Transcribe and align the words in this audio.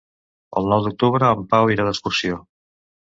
El 0.61 0.69
nou 0.71 0.81
d'octubre 0.87 1.29
en 1.41 1.45
Pau 1.53 1.69
irà 1.75 1.85
d'excursió. 1.91 2.41